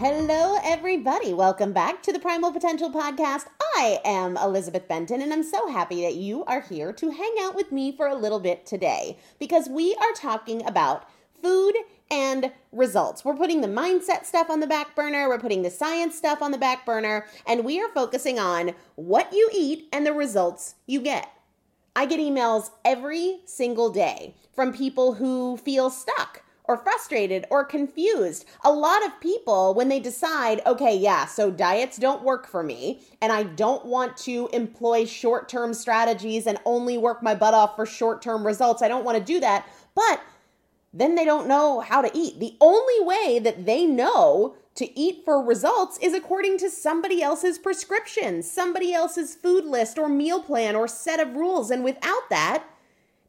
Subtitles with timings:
[0.00, 1.34] Hello, everybody.
[1.34, 3.46] Welcome back to the Primal Potential Podcast.
[3.74, 7.56] I am Elizabeth Benton, and I'm so happy that you are here to hang out
[7.56, 11.08] with me for a little bit today because we are talking about
[11.42, 11.74] food
[12.12, 13.24] and results.
[13.24, 16.52] We're putting the mindset stuff on the back burner, we're putting the science stuff on
[16.52, 21.00] the back burner, and we are focusing on what you eat and the results you
[21.00, 21.28] get.
[21.96, 28.44] I get emails every single day from people who feel stuck or frustrated or confused.
[28.62, 33.00] A lot of people, when they decide, okay, yeah, so diets don't work for me,
[33.20, 37.74] and I don't want to employ short term strategies and only work my butt off
[37.74, 39.66] for short term results, I don't want to do that.
[39.94, 40.20] But
[40.92, 42.38] then they don't know how to eat.
[42.38, 47.58] The only way that they know to eat for results is according to somebody else's
[47.58, 51.70] prescription, somebody else's food list or meal plan or set of rules.
[51.70, 52.64] And without that,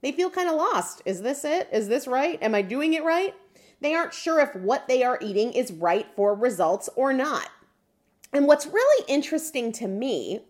[0.01, 1.01] they feel kind of lost.
[1.05, 1.69] Is this it?
[1.71, 2.41] Is this right?
[2.41, 3.35] Am I doing it right?
[3.81, 7.49] They aren't sure if what they are eating is right for results or not.
[8.33, 10.41] And what's really interesting to me,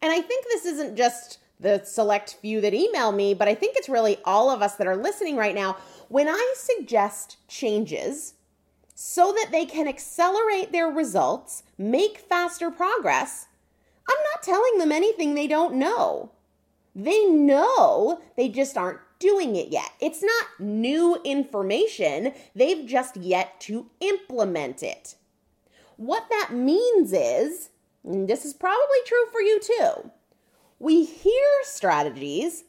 [0.00, 3.76] and I think this isn't just the select few that email me, but I think
[3.76, 5.76] it's really all of us that are listening right now.
[6.08, 8.34] When I suggest changes
[8.94, 13.46] so that they can accelerate their results, make faster progress,
[14.08, 16.30] I'm not telling them anything they don't know.
[16.98, 19.90] They know, they just aren't doing it yet.
[20.00, 25.14] It's not new information, they've just yet to implement it.
[25.98, 27.68] What that means is,
[28.02, 30.10] this is probably true for you too,
[30.78, 32.64] we hear strategies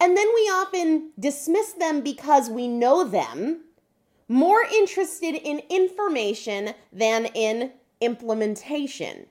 [0.00, 3.60] and then we often dismiss them because we know them,
[4.26, 9.26] more interested in information than in implementation.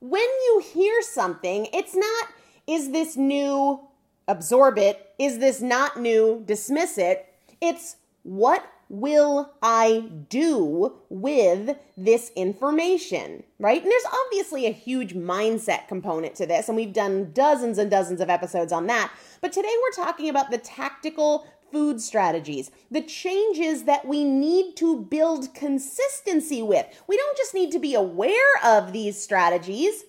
[0.00, 2.28] When you hear something, it's not
[2.70, 3.80] is this new?
[4.28, 5.12] Absorb it.
[5.18, 6.44] Is this not new?
[6.46, 7.26] Dismiss it.
[7.60, 13.82] It's what will I do with this information, right?
[13.82, 18.20] And there's obviously a huge mindset component to this, and we've done dozens and dozens
[18.20, 19.12] of episodes on that.
[19.40, 24.96] But today we're talking about the tactical food strategies, the changes that we need to
[24.96, 26.86] build consistency with.
[27.06, 30.04] We don't just need to be aware of these strategies,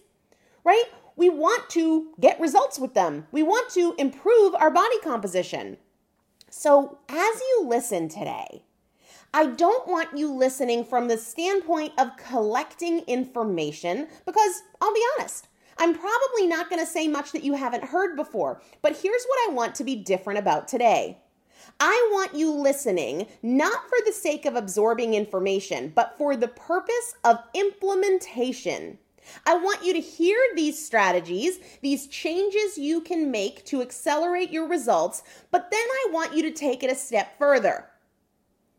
[0.63, 0.85] right?
[1.21, 3.27] We want to get results with them.
[3.31, 5.77] We want to improve our body composition.
[6.49, 8.63] So, as you listen today,
[9.31, 15.47] I don't want you listening from the standpoint of collecting information because I'll be honest,
[15.77, 18.59] I'm probably not going to say much that you haven't heard before.
[18.81, 21.19] But here's what I want to be different about today.
[21.79, 27.13] I want you listening not for the sake of absorbing information, but for the purpose
[27.23, 28.97] of implementation.
[29.45, 34.67] I want you to hear these strategies, these changes you can make to accelerate your
[34.67, 37.85] results, but then I want you to take it a step further.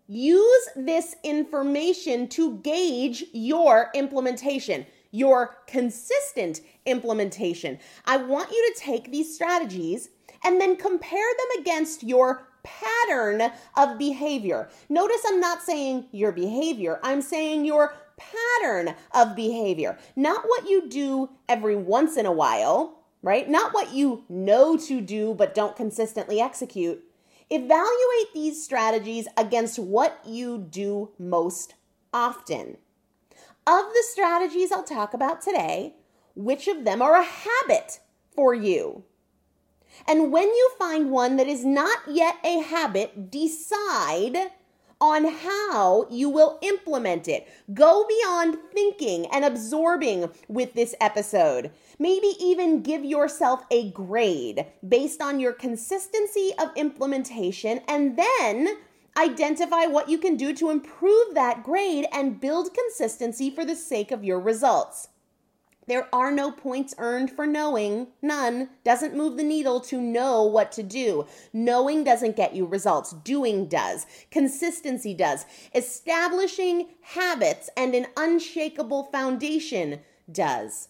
[0.08, 7.78] Use this information to gauge your implementation, your consistent implementation.
[8.04, 10.10] I want you to take these strategies
[10.44, 14.68] and then compare them against your pattern of behavior.
[14.88, 20.88] Notice I'm not saying your behavior, I'm saying your pattern of behavior, not what you
[20.88, 23.49] do every once in a while, right?
[23.49, 27.03] Not what you know to do but don't consistently execute.
[27.50, 31.75] Evaluate these strategies against what you do most
[32.12, 32.79] often.
[33.67, 35.94] Of the strategies I'll talk about today,
[36.35, 38.00] which of them are a habit
[38.35, 39.05] for you?
[40.06, 44.37] And when you find one that is not yet a habit, decide
[45.02, 47.49] on how you will implement it.
[47.75, 51.73] Go beyond thinking and absorbing with this episode.
[51.99, 58.76] Maybe even give yourself a grade based on your consistency of implementation and then
[59.16, 64.12] identify what you can do to improve that grade and build consistency for the sake
[64.12, 65.09] of your results.
[65.92, 68.06] There are no points earned for knowing.
[68.22, 68.70] None.
[68.82, 71.26] Doesn't move the needle to know what to do.
[71.52, 73.12] Knowing doesn't get you results.
[73.12, 74.06] Doing does.
[74.30, 75.44] Consistency does.
[75.75, 80.00] Establishing habits and an unshakable foundation
[80.32, 80.88] does.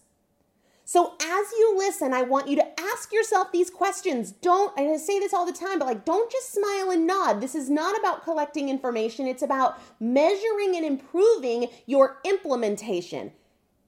[0.85, 4.31] So as you listen, I want you to ask yourself these questions.
[4.31, 7.41] Don't, I say this all the time, but like, don't just smile and nod.
[7.41, 9.27] This is not about collecting information.
[9.27, 13.33] It's about measuring and improving your implementation.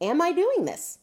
[0.01, 0.99] Am I doing this?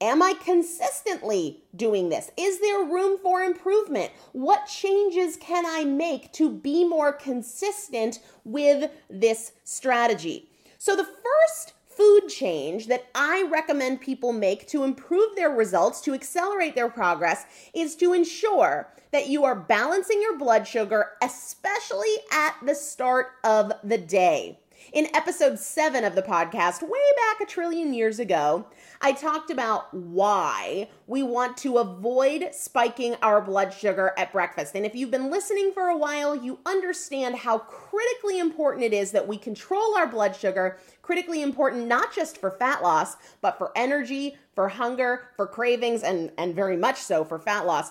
[0.00, 2.30] Am I consistently doing this?
[2.36, 4.12] Is there room for improvement?
[4.32, 10.50] What changes can I make to be more consistent with this strategy?
[10.76, 16.12] So, the first food change that I recommend people make to improve their results, to
[16.12, 22.54] accelerate their progress, is to ensure that you are balancing your blood sugar, especially at
[22.62, 24.58] the start of the day.
[24.96, 28.64] In episode seven of the podcast, way back a trillion years ago,
[29.02, 34.74] I talked about why we want to avoid spiking our blood sugar at breakfast.
[34.74, 39.10] And if you've been listening for a while, you understand how critically important it is
[39.10, 43.72] that we control our blood sugar, critically important not just for fat loss, but for
[43.76, 47.90] energy, for hunger, for cravings, and, and very much so for fat loss.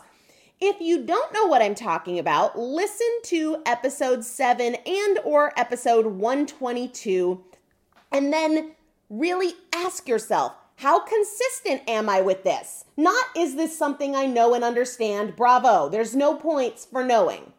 [0.62, 6.06] If you don't know what I'm talking about, listen to episode 7 and or episode
[6.06, 7.44] 122
[8.12, 8.72] and then
[9.10, 12.86] really ask yourself, how consistent am I with this?
[12.96, 15.36] Not is this something I know and understand?
[15.36, 15.90] Bravo.
[15.90, 17.52] There's no points for knowing.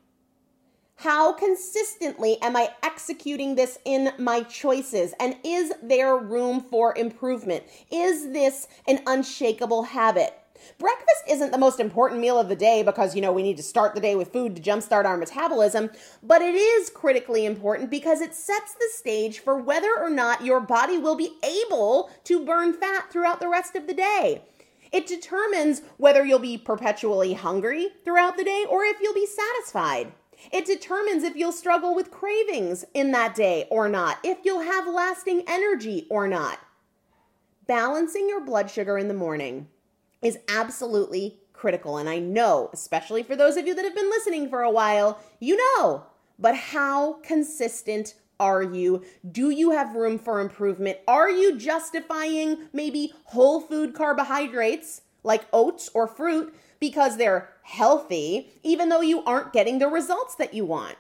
[0.97, 5.13] How consistently am I executing this in my choices?
[5.21, 7.65] And is there room for improvement?
[7.91, 10.39] Is this an unshakable habit?
[10.79, 13.63] Breakfast isn't the most important meal of the day because, you know, we need to
[13.63, 15.91] start the day with food to jumpstart our metabolism,
[16.23, 20.61] but it is critically important because it sets the stage for whether or not your
[20.61, 24.43] body will be able to burn fat throughout the rest of the day.
[24.93, 30.13] It determines whether you'll be perpetually hungry throughout the day or if you'll be satisfied.
[30.53, 34.87] It determines if you'll struggle with cravings in that day or not, if you'll have
[34.87, 36.61] lasting energy or not.
[37.67, 39.69] Balancing your blood sugar in the morning
[40.27, 41.97] is absolutely critical.
[41.97, 45.19] And I know, especially for those of you that have been listening for a while,
[45.41, 46.05] you know,
[46.39, 49.03] but how consistent are you?
[49.31, 50.99] Do you have room for improvement?
[51.09, 58.91] Are you justifying maybe whole food carbohydrates like oats or fruit because they're healthy, even
[58.91, 60.97] though you aren't getting the results that you want?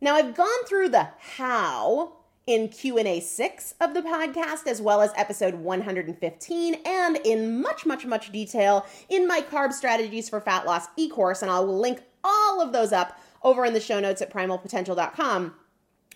[0.00, 2.14] Now, I've gone through the how
[2.50, 8.04] in Q&A 6 of the podcast as well as episode 115 and in much much
[8.04, 12.60] much detail in my carb strategies for fat loss e-course and I will link all
[12.60, 15.54] of those up over in the show notes at primalpotential.com.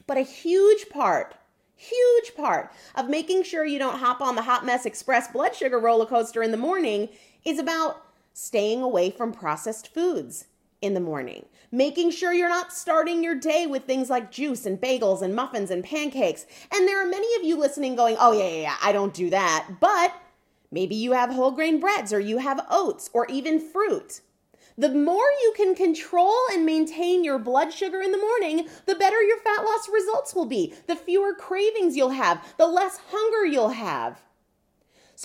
[0.09, 1.37] But a huge part
[1.76, 5.79] huge part of making sure you don't hop on the hot mess express blood sugar
[5.79, 7.09] roller coaster in the morning
[7.45, 10.47] is about staying away from processed foods
[10.85, 14.81] in the morning making sure you're not starting your day with things like juice and
[14.81, 16.47] bagels and muffins and pancakes.
[16.73, 19.29] And there are many of you listening going, oh, yeah, yeah, yeah, I don't do
[19.31, 19.67] that.
[19.81, 20.14] But
[20.71, 24.21] maybe you have whole grain breads or you have oats or even fruit.
[24.79, 29.21] The more you can control and maintain your blood sugar in the morning, the better
[29.23, 30.75] your fat loss results will be.
[30.87, 34.21] The fewer cravings you'll have, the less hunger you'll have.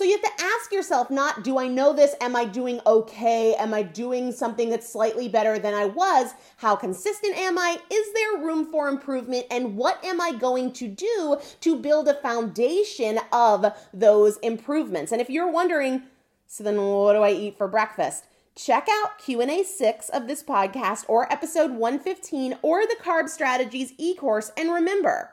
[0.00, 2.14] So you have to ask yourself not, do I know this?
[2.22, 3.54] Am I doing okay?
[3.56, 6.32] Am I doing something that's slightly better than I was?
[6.56, 7.78] How consistent am I?
[7.90, 9.44] Is there room for improvement?
[9.50, 15.12] And what am I going to do to build a foundation of those improvements?
[15.12, 16.04] And if you're wondering,
[16.46, 18.24] so then what do I eat for breakfast?
[18.56, 24.50] Check out Q&A 6 of this podcast or episode 115 or the Carb Strategies e-course
[24.56, 25.32] and remember,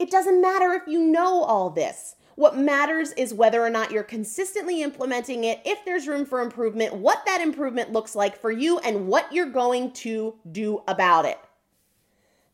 [0.00, 2.16] it doesn't matter if you know all this.
[2.36, 6.94] What matters is whether or not you're consistently implementing it, if there's room for improvement,
[6.94, 11.38] what that improvement looks like for you, and what you're going to do about it.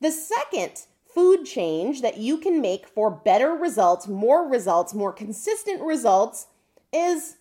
[0.00, 5.80] The second food change that you can make for better results, more results, more consistent
[5.82, 6.46] results
[6.92, 7.36] is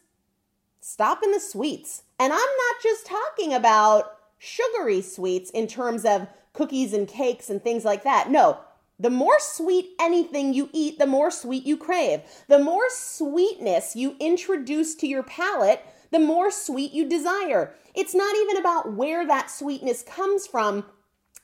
[0.79, 2.03] stopping the sweets.
[2.19, 7.61] And I'm not just talking about sugary sweets in terms of cookies and cakes and
[7.61, 8.29] things like that.
[8.29, 8.59] No,
[8.99, 12.21] the more sweet anything you eat, the more sweet you crave.
[12.47, 17.73] The more sweetness you introduce to your palate, the more sweet you desire.
[17.95, 20.85] It's not even about where that sweetness comes from.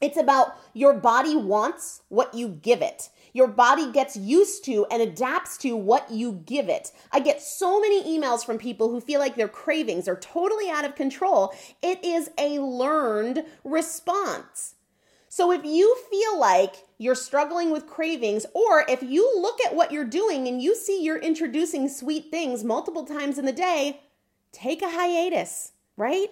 [0.02, 3.10] It's about your body wants what you give it.
[3.32, 6.92] Your body gets used to and adapts to what you give it.
[7.12, 10.86] I get so many emails from people who feel like their cravings are totally out
[10.86, 11.54] of control.
[11.82, 14.75] It is a learned response.
[15.36, 19.92] So if you feel like you're struggling with cravings, or if you look at what
[19.92, 24.00] you're doing and you see you're introducing sweet things multiple times in the day,
[24.54, 26.30] take a hiatus, right?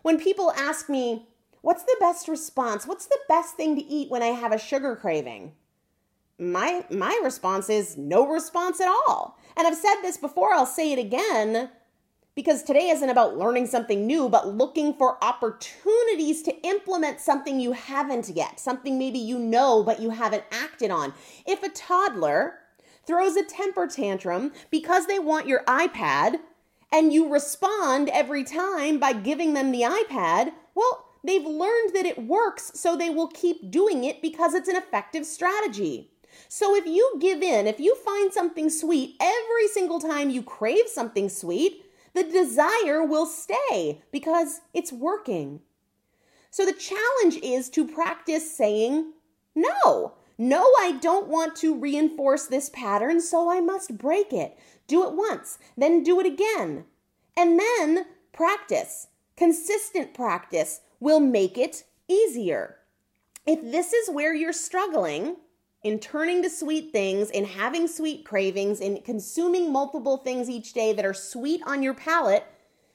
[0.00, 1.28] When people ask me,
[1.60, 2.86] what's the best response?
[2.86, 5.52] What's the best thing to eat when I have a sugar craving?
[6.38, 9.38] My my response is no response at all.
[9.58, 11.68] And I've said this before, I'll say it again
[12.36, 17.72] because today isn't about learning something new, but looking for opportunities to implement something you
[17.72, 21.14] haven't yet, something maybe you know but you haven't acted on.
[21.46, 22.58] If a toddler
[23.06, 26.40] throws a temper tantrum because they want your iPad
[26.92, 32.22] and you respond every time by giving them the iPad, well, they've learned that it
[32.22, 36.10] works, so they will keep doing it because it's an effective strategy.
[36.48, 40.86] So if you give in, if you find something sweet every single time you crave
[40.86, 41.85] something sweet,
[42.16, 45.60] the desire will stay because it's working.
[46.50, 49.12] So the challenge is to practice saying
[49.54, 50.14] no.
[50.38, 54.58] No, I don't want to reinforce this pattern, so I must break it.
[54.86, 56.84] Do it once, then do it again.
[57.36, 59.08] And then practice.
[59.36, 62.76] Consistent practice will make it easier.
[63.46, 65.36] If this is where you're struggling,
[65.82, 70.92] in turning to sweet things, in having sweet cravings, in consuming multiple things each day
[70.92, 72.44] that are sweet on your palate,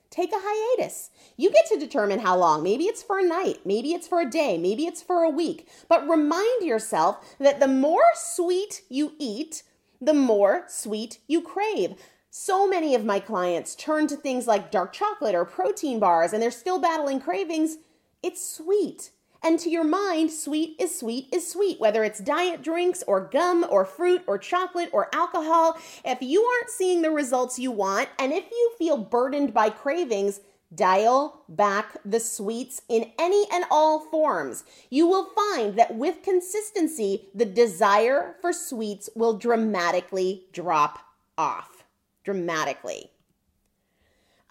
[0.10, 1.10] take a hiatus.
[1.38, 2.64] You get to determine how long.
[2.64, 5.70] Maybe it's for a night, maybe it's for a day, maybe it's for a week.
[5.88, 9.64] But remind yourself that the more sweet you eat,
[10.02, 11.96] the more sweet you crave.
[12.30, 16.42] So many of my clients turn to things like dark chocolate or protein bars and
[16.42, 17.78] they're still battling cravings.
[18.24, 19.12] It's sweet.
[19.44, 23.66] And to your mind, sweet is sweet is sweet, whether it's diet drinks or gum
[23.70, 25.78] or fruit or chocolate or alcohol.
[26.06, 30.42] If you aren't seeing the results you want, and if you feel burdened by cravings,
[30.74, 34.64] dial back the sweets in any and all forms.
[34.90, 41.00] You will find that with consistency, the desire for sweets will dramatically drop
[41.38, 41.84] off.
[42.24, 43.10] Dramatically.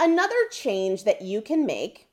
[0.01, 2.09] Another change that you can make,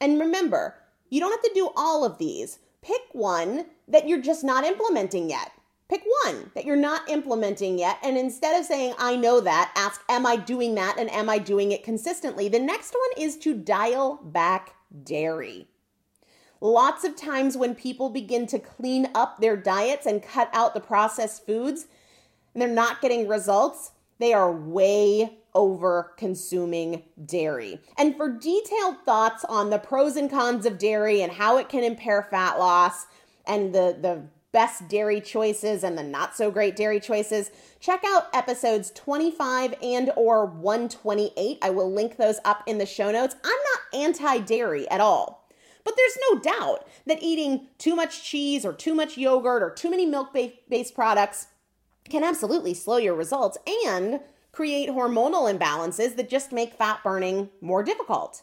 [0.00, 0.74] and remember,
[1.10, 2.58] you don't have to do all of these.
[2.82, 5.52] Pick one that you're just not implementing yet.
[5.88, 7.98] Pick one that you're not implementing yet.
[8.02, 10.96] And instead of saying, I know that, ask, Am I doing that?
[10.98, 12.48] And am I doing it consistently?
[12.48, 15.66] The next one is to dial back dairy.
[16.60, 20.80] Lots of times when people begin to clean up their diets and cut out the
[20.80, 21.86] processed foods,
[22.54, 27.80] and they're not getting results, they are way over consuming dairy.
[27.98, 31.84] And for detailed thoughts on the pros and cons of dairy and how it can
[31.84, 33.06] impair fat loss
[33.46, 38.26] and the, the best dairy choices and the not so great dairy choices check out
[38.34, 43.50] episodes 25 and or 128 i will link those up in the show notes i'm
[43.50, 45.48] not anti-dairy at all
[45.84, 49.90] but there's no doubt that eating too much cheese or too much yogurt or too
[49.90, 50.36] many milk
[50.68, 51.46] based products
[52.08, 54.20] can absolutely slow your results and
[54.52, 58.42] create hormonal imbalances that just make fat burning more difficult.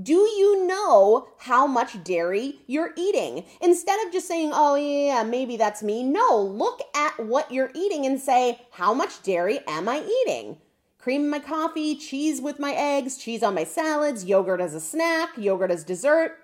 [0.00, 3.44] Do you know how much dairy you're eating?
[3.60, 8.06] Instead of just saying, oh, yeah, maybe that's me, no, look at what you're eating
[8.06, 10.56] and say, how much dairy am I eating?
[10.98, 14.80] Cream in my coffee, cheese with my eggs, cheese on my salads, yogurt as a
[14.80, 16.38] snack, yogurt as dessert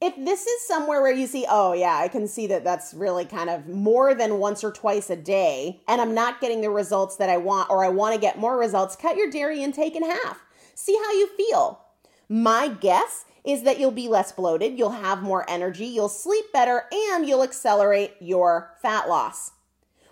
[0.00, 3.26] if this is somewhere where you see, oh, yeah, I can see that that's really
[3.26, 7.16] kind of more than once or twice a day, and I'm not getting the results
[7.16, 10.02] that I want, or I want to get more results, cut your dairy intake in
[10.02, 10.42] half.
[10.74, 11.84] See how you feel.
[12.28, 16.84] My guess is that you'll be less bloated, you'll have more energy, you'll sleep better,
[16.90, 19.52] and you'll accelerate your fat loss.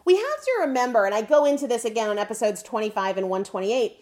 [0.05, 3.98] We have to remember, and I go into this again on episodes 25 and 128,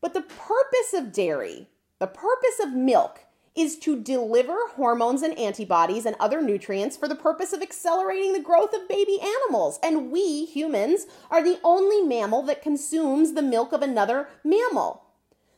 [0.00, 3.20] but the purpose of dairy, the purpose of milk,
[3.58, 8.40] is to deliver hormones and antibodies and other nutrients for the purpose of accelerating the
[8.40, 9.80] growth of baby animals.
[9.82, 15.02] And we, humans, are the only mammal that consumes the milk of another mammal.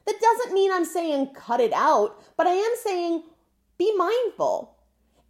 [0.06, 3.24] That doesn't mean I'm saying cut it out, but I am saying
[3.76, 4.76] be mindful.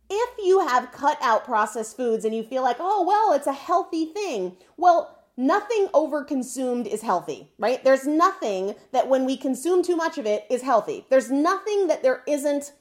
[0.08, 3.52] If you have cut out processed foods and you feel like, oh, well, it's a
[3.52, 7.82] healthy thing, well, nothing overconsumed is healthy, right?
[7.82, 11.06] There's nothing that when we consume too much of it is healthy.
[11.10, 12.72] There's nothing that there isn't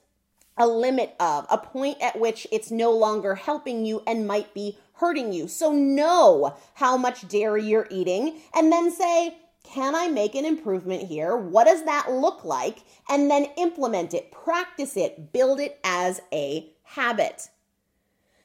[0.58, 4.78] a limit of, a point at which it's no longer helping you and might be
[4.96, 5.48] hurting you.
[5.48, 11.04] So know how much dairy you're eating and then say, can I make an improvement
[11.04, 11.38] here?
[11.38, 12.80] What does that look like?
[13.08, 17.50] And then implement it, practice it, build it as a habit.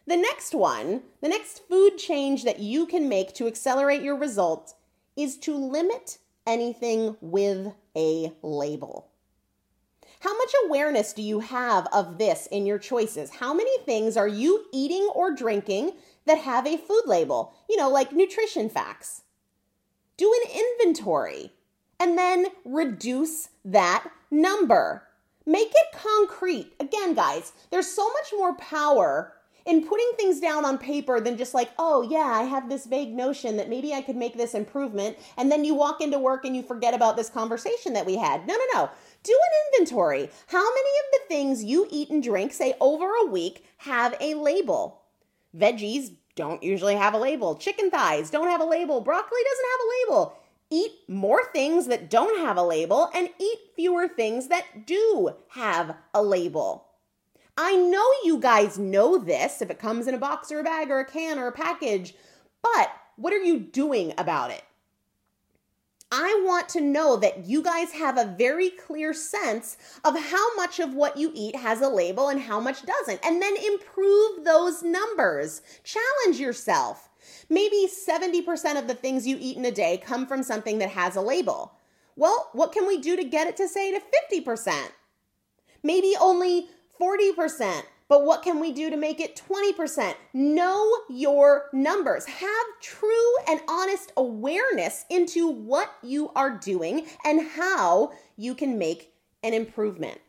[0.07, 4.75] The next one, the next food change that you can make to accelerate your results
[5.17, 9.09] is to limit anything with a label.
[10.21, 13.31] How much awareness do you have of this in your choices?
[13.31, 15.93] How many things are you eating or drinking
[16.27, 17.55] that have a food label?
[17.69, 19.23] You know, like nutrition facts.
[20.17, 21.53] Do an inventory
[21.99, 25.03] and then reduce that number.
[25.47, 26.73] Make it concrete.
[26.81, 29.35] Again, guys, there's so much more power
[29.67, 33.15] in putting things down on paper than just like, oh, yeah, I have this vague
[33.15, 35.17] notion that maybe I could make this improvement.
[35.37, 38.47] And then you walk into work and you forget about this conversation that we had.
[38.47, 38.91] No, no, no.
[39.23, 40.29] Do an inventory.
[40.49, 44.35] How many of the things you eat and drink, say over a week, have a
[44.35, 45.01] label?
[45.57, 47.55] Veggies don't usually have a label.
[47.55, 49.01] Chicken thighs don't have a label.
[49.01, 50.39] Broccoli doesn't have a label.
[50.71, 55.95] Eat more things that don't have a label and eat fewer things that do have
[56.13, 56.87] a label.
[57.57, 60.91] I know you guys know this if it comes in a box or a bag
[60.91, 62.15] or a can or a package,
[62.63, 64.65] but what are you doing about it?
[66.11, 70.79] I want to know that you guys have a very clear sense of how much
[70.79, 74.83] of what you eat has a label and how much doesn't, and then improve those
[74.83, 75.63] numbers.
[75.83, 77.09] Challenge yourself.
[77.49, 81.17] Maybe 70% of the things you eat in a day come from something that has
[81.17, 81.73] a label.
[82.17, 84.01] Well, what can we do to get it to say to
[84.41, 84.91] 50%?
[85.83, 86.69] Maybe only
[87.01, 87.83] 40%.
[88.07, 90.15] But what can we do to make it 20%?
[90.35, 92.27] Know your numbers.
[92.27, 99.15] Have true and honest awareness into what you are doing and how you can make
[99.43, 100.21] an improvement.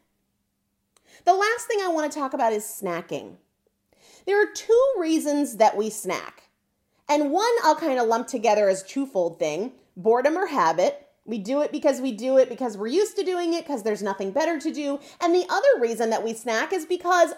[1.25, 3.35] The last thing I want to talk about is snacking.
[4.25, 6.43] There are two reasons that we snack.
[7.07, 11.04] And one I'll kind of lump together as twofold thing boredom or habit.
[11.25, 14.03] We do it because we do it because we're used to doing it because there's
[14.03, 14.99] nothing better to do.
[15.19, 17.33] And the other reason that we snack is because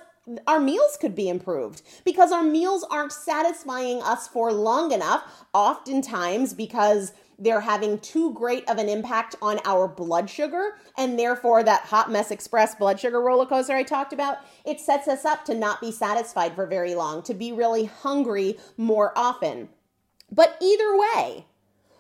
[0.45, 6.53] our meals could be improved because our meals aren't satisfying us for long enough, oftentimes
[6.53, 11.83] because they're having too great of an impact on our blood sugar, and therefore, that
[11.83, 15.53] hot mess express blood sugar roller coaster I talked about, it sets us up to
[15.53, 19.69] not be satisfied for very long, to be really hungry more often.
[20.31, 21.45] But either way,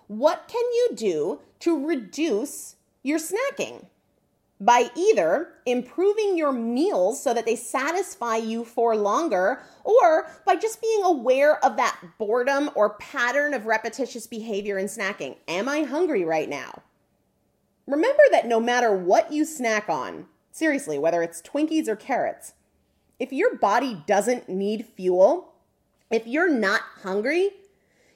[0.07, 3.85] what can you do to reduce your snacking?
[4.59, 10.81] by either improving your meals so that they satisfy you for longer, or by just
[10.81, 15.35] being aware of that boredom or pattern of repetitious behavior in snacking.
[15.47, 16.81] Am I hungry right now?
[17.85, 22.53] Remember that no matter what you snack on, seriously, whether it's Twinkies or carrots,
[23.19, 25.53] if your body doesn't need fuel,
[26.09, 27.51] if you're not hungry,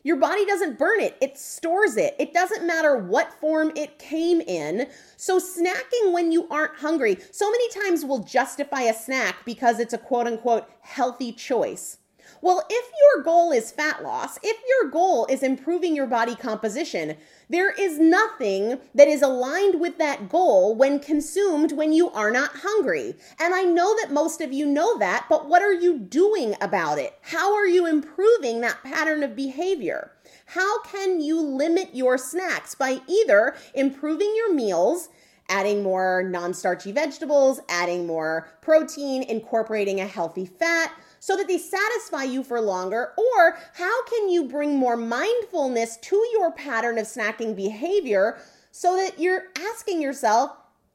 [0.04, 2.16] your body doesn't burn it, it stores it.
[2.20, 4.88] It doesn't matter what form it came in.
[5.18, 9.94] So, snacking when you aren't hungry, so many times we'll justify a snack because it's
[9.94, 11.98] a quote unquote healthy choice.
[12.44, 17.16] Well, if your goal is fat loss, if your goal is improving your body composition,
[17.50, 22.50] there is nothing that is aligned with that goal when consumed when you are not
[22.64, 23.14] hungry.
[23.40, 26.98] And I know that most of you know that, but what are you doing about
[26.98, 27.14] it?
[27.22, 30.12] How are you improving that pattern of behavior?
[30.48, 35.10] How can you limit your snacks by either improving your meals?
[35.50, 41.60] adding more non starchy vegetables, adding more protein, incorporating a healthy fat, so that they
[41.60, 43.14] satisfy you for longer?
[43.16, 48.40] Or how can you bring more mindfulness to your pattern of snacking behavior
[48.72, 50.52] so that you're asking yourself,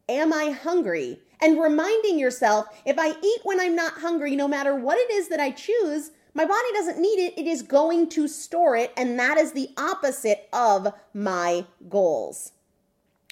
[0.09, 1.21] Am I hungry?
[1.41, 5.29] And reminding yourself, if I eat when I'm not hungry, no matter what it is
[5.29, 7.39] that I choose, my body doesn't need it.
[7.39, 8.93] It is going to store it.
[8.97, 12.53] And that is the opposite of my goals.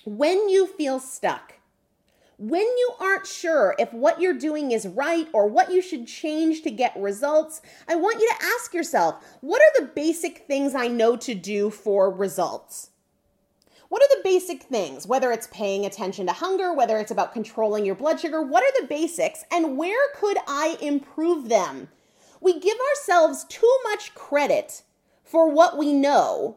[0.05, 1.55] When you feel stuck,
[2.39, 6.63] when you aren't sure if what you're doing is right or what you should change
[6.63, 10.89] to get results, I want you to ask yourself what are the basic things I
[10.89, 12.91] know to do for results?
[13.89, 15.07] What are the basic things?
[15.07, 18.81] Whether it's paying attention to hunger, whether it's about controlling your blood sugar, what are
[18.81, 21.89] the basics and where could I improve them?
[22.41, 24.83] We give ourselves too much credit
[25.23, 26.57] for what we know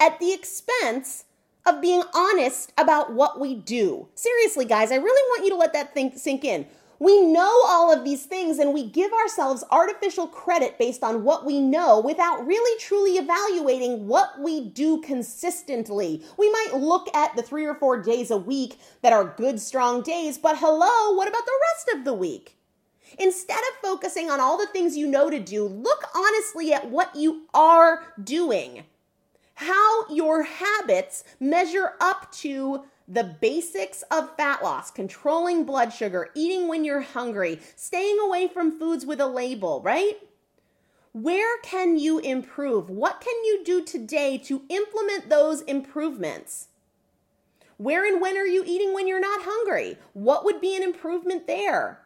[0.00, 1.24] at the expense
[1.66, 4.08] of being honest about what we do.
[4.14, 6.66] Seriously, guys, I really want you to let that thing sink in.
[6.98, 11.44] We know all of these things and we give ourselves artificial credit based on what
[11.44, 16.22] we know without really truly evaluating what we do consistently.
[16.38, 20.02] We might look at the three or four days a week that are good, strong
[20.02, 22.56] days, but hello, what about the rest of the week?
[23.18, 27.14] Instead of focusing on all the things you know to do, look honestly at what
[27.14, 28.84] you are doing
[29.54, 36.68] how your habits measure up to the basics of fat loss, controlling blood sugar, eating
[36.68, 40.18] when you're hungry, staying away from foods with a label, right?
[41.12, 42.90] Where can you improve?
[42.90, 46.68] What can you do today to implement those improvements?
[47.76, 49.98] Where and when are you eating when you're not hungry?
[50.12, 52.03] What would be an improvement there?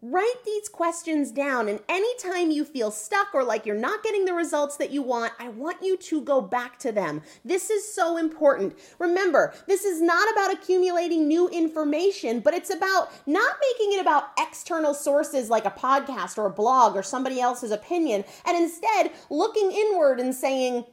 [0.00, 4.32] Write these questions down, and anytime you feel stuck or like you're not getting the
[4.32, 7.20] results that you want, I want you to go back to them.
[7.44, 8.78] This is so important.
[9.00, 14.30] Remember, this is not about accumulating new information, but it's about not making it about
[14.38, 19.72] external sources like a podcast or a blog or somebody else's opinion, and instead looking
[19.72, 20.84] inward and saying,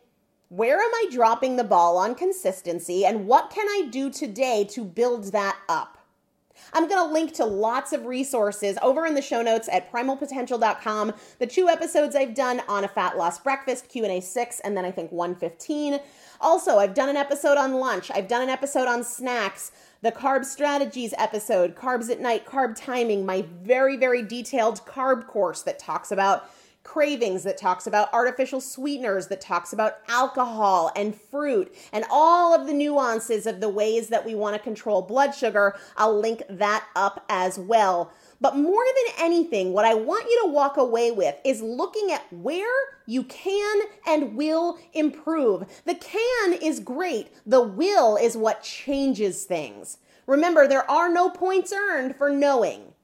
[0.49, 4.83] where am I dropping the ball on consistency, and what can I do today to
[4.83, 5.94] build that up?
[6.73, 11.13] I'm going to link to lots of resources over in the show notes at primalpotential.com.
[11.39, 14.91] The two episodes I've done on a fat loss breakfast, Q&A 6 and then I
[14.91, 15.99] think 115.
[16.41, 18.11] Also, I've done an episode on lunch.
[18.13, 19.71] I've done an episode on snacks
[20.05, 25.63] the carb strategies episode, carbs at night, carb timing, my very, very detailed carb course
[25.63, 26.47] that talks about
[26.85, 32.67] cravings that talks about artificial sweeteners, that talks about alcohol and fruit, and all of
[32.67, 35.75] the nuances of the ways that we want to control blood sugar.
[35.97, 38.13] I'll link that up as well.
[38.39, 42.31] But more than anything, what I want you to walk away with is looking at
[42.31, 42.65] where
[43.05, 45.65] you can and will improve.
[45.85, 49.97] The can is great, the will is what changes things.
[50.27, 52.94] Remember, there are no points earned for knowing.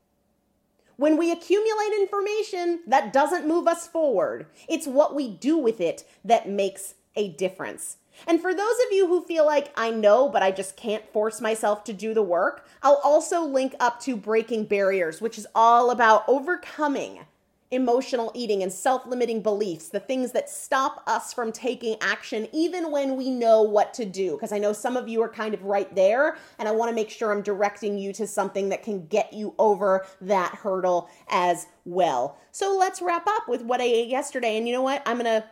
[1.02, 4.46] When we accumulate information, that doesn't move us forward.
[4.70, 7.98] It's what we do with it that makes a difference.
[8.28, 11.42] And for those of you who feel like I know, but I just can't force
[11.42, 15.90] myself to do the work, I'll also link up to Breaking Barriers, which is all
[15.90, 17.22] about overcoming
[17.72, 22.92] emotional eating and self limiting beliefs, the things that stop us from taking action even
[22.92, 24.32] when we know what to do.
[24.32, 26.96] Because I know some of you are kind of right there, and I want to
[26.96, 31.66] make sure I'm directing you to something that can get you over that hurdle as
[31.86, 32.38] well.
[32.52, 34.58] So let's wrap up with what I ate yesterday.
[34.58, 35.02] And you know what?
[35.06, 35.46] I'm going to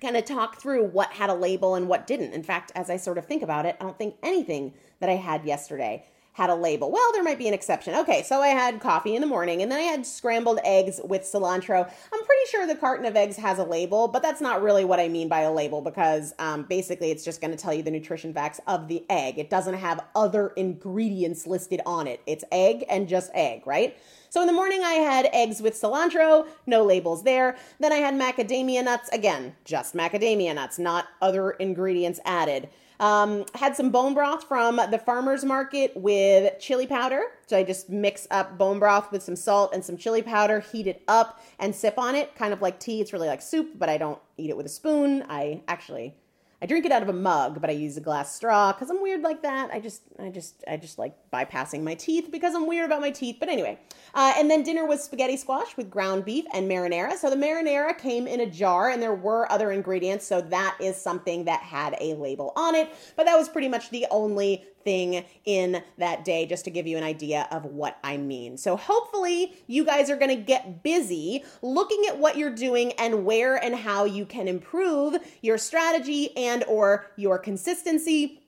[0.00, 2.32] kind of talk through what had a label and what didn't.
[2.32, 5.16] In fact, as I sort of think about it, I don't think anything that I
[5.16, 6.06] had yesterday
[6.40, 6.90] had a label.
[6.90, 7.94] Well, there might be an exception.
[7.94, 11.20] Okay, so I had coffee in the morning and then I had scrambled eggs with
[11.20, 11.84] cilantro.
[11.84, 14.98] I'm pretty sure the carton of eggs has a label, but that's not really what
[14.98, 17.90] I mean by a label because um, basically it's just going to tell you the
[17.90, 19.38] nutrition facts of the egg.
[19.38, 22.22] It doesn't have other ingredients listed on it.
[22.26, 23.98] It's egg and just egg, right?
[24.30, 27.58] So in the morning, I had eggs with cilantro, no labels there.
[27.80, 32.70] Then I had macadamia nuts, again, just macadamia nuts, not other ingredients added.
[33.00, 37.22] Um, had some bone broth from the farmer's market with chili powder.
[37.46, 40.86] So I just mix up bone broth with some salt and some chili powder, heat
[40.86, 43.00] it up, and sip on it, kind of like tea.
[43.00, 45.24] It's really like soup, but I don't eat it with a spoon.
[45.28, 46.14] I actually
[46.62, 49.00] I drink it out of a mug, but I use a glass straw because I'm
[49.00, 49.70] weird like that.
[49.72, 53.10] I just, I just, I just like bypassing my teeth because I'm weird about my
[53.10, 53.36] teeth.
[53.40, 53.78] But anyway,
[54.14, 57.16] uh, and then dinner was spaghetti squash with ground beef and marinara.
[57.16, 60.26] So the marinara came in a jar, and there were other ingredients.
[60.26, 62.90] So that is something that had a label on it.
[63.16, 66.96] But that was pretty much the only thing in that day, just to give you
[66.96, 68.56] an idea of what I mean.
[68.56, 73.24] So hopefully, you guys are going to get busy looking at what you're doing and
[73.24, 78.40] where and how you can improve your strategy and or your consistency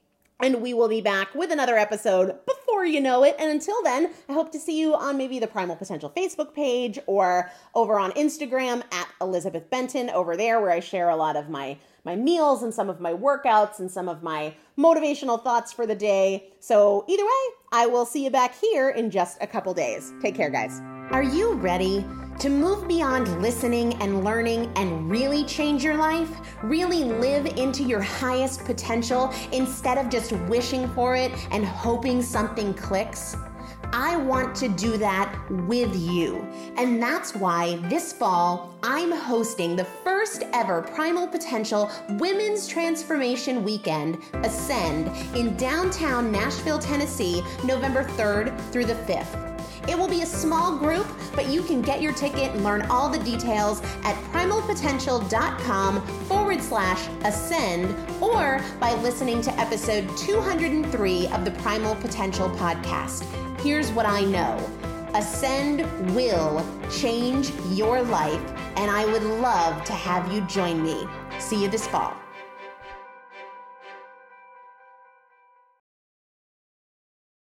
[0.42, 3.37] and we will be back with another episode before you know it.
[3.38, 6.99] And until then, I hope to see you on maybe the Primal Potential Facebook page
[7.07, 11.49] or over on Instagram at Elizabeth Benton over there, where I share a lot of
[11.49, 15.87] my my meals and some of my workouts and some of my motivational thoughts for
[15.87, 16.53] the day.
[16.61, 20.12] So either way, I will see you back here in just a couple days.
[20.21, 20.81] Take care, guys.
[21.11, 22.05] Are you ready?
[22.38, 26.31] To move beyond listening and learning and really change your life,
[26.65, 32.75] really live into your highest potential instead of just wishing for it and hoping something
[32.75, 33.37] clicks?
[33.93, 36.47] I want to do that with you.
[36.77, 44.19] And that's why this fall, I'm hosting the first ever Primal Potential Women's Transformation Weekend,
[44.45, 49.53] Ascend, in downtown Nashville, Tennessee, November 3rd through the 5th.
[49.89, 53.09] It will be a small group, but you can get your ticket and learn all
[53.09, 61.51] the details at primalpotential.com forward slash ascend or by listening to episode 203 of the
[61.63, 63.42] Primal Potential podcast.
[63.62, 64.59] Here's what I know
[65.14, 68.42] Ascend will change your life,
[68.77, 71.07] and I would love to have you join me.
[71.38, 72.12] See you this fall.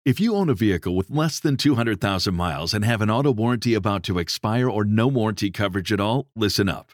[0.06, 3.76] If you own a vehicle with less than 200,000 miles and have an auto warranty
[3.76, 6.94] about to expire or no warranty coverage at all, listen up.